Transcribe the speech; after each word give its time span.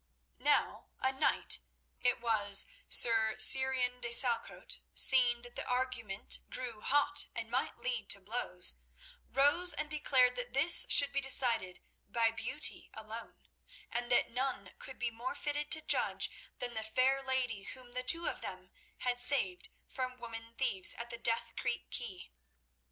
Now 0.39 0.87
a 1.01 1.11
knight—it 1.11 2.19
was 2.19 2.65
Sir 2.89 3.35
Surin 3.37 4.01
de 4.01 4.09
Salcote—seeing 4.11 5.43
that 5.43 5.55
the 5.55 5.67
argument 5.67 6.39
grew 6.49 6.81
hot 6.81 7.27
and 7.35 7.51
might 7.51 7.77
lead 7.77 8.09
to 8.09 8.19
blows, 8.19 8.77
rose 9.29 9.73
and 9.75 9.91
declared 9.91 10.35
that 10.37 10.53
this 10.53 10.87
should 10.89 11.11
be 11.11 11.21
decided 11.21 11.81
by 12.09 12.31
beauty 12.31 12.89
alone, 12.95 13.47
and 13.91 14.11
that 14.11 14.31
none 14.31 14.71
could 14.79 14.97
be 14.97 15.11
more 15.11 15.35
fitted 15.35 15.69
to 15.73 15.81
judge 15.83 16.31
than 16.57 16.73
the 16.73 16.81
fair 16.81 17.21
lady 17.21 17.61
whom 17.61 17.91
the 17.91 18.01
two 18.01 18.27
of 18.27 18.41
them 18.41 18.71
had 19.01 19.19
saved 19.19 19.69
from 19.87 20.17
woman 20.17 20.55
thieves 20.57 20.95
at 20.95 21.11
the 21.11 21.19
Death 21.19 21.53
Creek 21.55 21.91
quay. 21.91 22.31